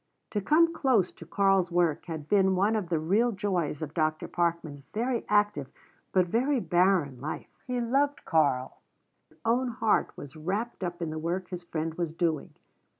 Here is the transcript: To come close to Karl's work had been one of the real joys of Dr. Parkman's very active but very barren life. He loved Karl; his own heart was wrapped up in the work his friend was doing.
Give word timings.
To 0.31 0.41
come 0.41 0.73
close 0.73 1.11
to 1.11 1.27
Karl's 1.27 1.69
work 1.69 2.05
had 2.07 2.27
been 2.27 2.55
one 2.55 2.75
of 2.75 2.89
the 2.89 2.97
real 2.97 3.31
joys 3.31 3.83
of 3.83 3.93
Dr. 3.93 4.27
Parkman's 4.27 4.81
very 4.95 5.23
active 5.29 5.69
but 6.11 6.25
very 6.25 6.59
barren 6.59 7.21
life. 7.21 7.55
He 7.67 7.79
loved 7.79 8.25
Karl; 8.25 8.81
his 9.29 9.37
own 9.45 9.67
heart 9.67 10.17
was 10.17 10.35
wrapped 10.35 10.83
up 10.83 11.03
in 11.03 11.11
the 11.11 11.19
work 11.19 11.49
his 11.49 11.63
friend 11.65 11.93
was 11.99 12.13
doing. 12.13 12.55